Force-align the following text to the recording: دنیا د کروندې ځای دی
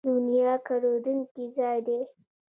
دنیا 0.07 0.51
د 0.59 0.61
کروندې 0.67 1.45
ځای 1.55 1.77
دی 1.87 1.99